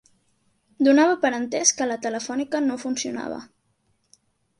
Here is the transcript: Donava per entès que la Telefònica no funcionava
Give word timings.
Donava 0.85 1.17
per 1.25 1.29
entès 1.39 1.73
que 1.81 1.87
la 1.89 1.97
Telefònica 2.05 2.61
no 2.71 2.79
funcionava 2.85 3.39